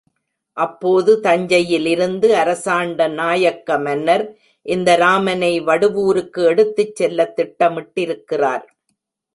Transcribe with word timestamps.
அப்போது 0.57 1.11
தஞ்சையிலிருந்து 1.19 2.29
அரசாண்ட 2.35 3.07
நாயக்க 3.19 3.77
மன்னர் 3.79 4.25
இந்த 4.65 4.89
ராமனை 4.95 5.53
வடுவூருக்கு 5.61 6.41
எடுத்துச் 6.45 6.95
செல்லத் 6.95 7.35
திட்டமிட்டிருக்கிறார். 7.37 8.65